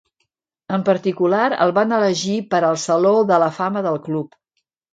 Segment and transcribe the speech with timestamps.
[0.77, 4.43] En particular, el van elegir per al Saló de la Fama del club.